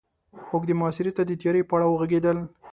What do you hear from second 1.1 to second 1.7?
ته د تياري